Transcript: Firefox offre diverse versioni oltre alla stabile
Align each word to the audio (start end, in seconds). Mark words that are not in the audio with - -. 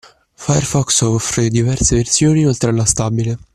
Firefox 0.35 1.01
offre 1.03 1.47
diverse 1.51 1.95
versioni 1.95 2.47
oltre 2.47 2.71
alla 2.71 2.85
stabile 2.85 3.37